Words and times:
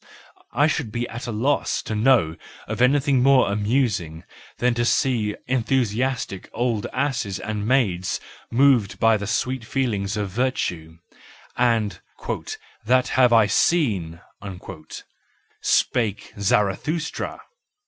I 0.51 0.65
should 0.65 0.91
be 0.91 1.07
at 1.09 1.27
a 1.27 1.31
loss 1.31 1.83
to 1.83 1.93
know 1.93 2.35
of 2.67 2.81
anything 2.81 3.21
more 3.21 3.51
amusing 3.51 4.23
than 4.57 4.73
to 4.73 4.83
see 4.83 5.35
enthusiastic 5.45 6.49
old 6.53 6.87
asses 6.91 7.37
and 7.39 7.67
maids 7.67 8.19
moved 8.49 8.99
by 8.99 9.15
the 9.15 9.27
sweet 9.27 9.63
feelings 9.63 10.17
of 10.17 10.31
virtue: 10.31 10.97
and" 11.55 11.99
that 12.87 13.09
have 13.09 13.31
I 13.31 13.45
seen 13.45 14.21
"—spake 15.61 16.33
Zara 16.39 16.75
thustra. 16.75 17.39